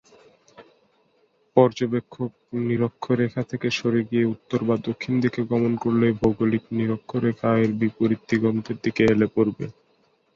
[1.57, 2.31] পর্যবেক্ষক
[2.61, 8.77] নিরক্ষরেখা থেকে সরে গিয়ে উত্তর বা দক্ষিণ দিকে গমন করলে ভৌগোলিক নিরক্ষরেখা এর বিপরীত দিগন্তের
[8.83, 9.65] দিকে হেলে পড়বে।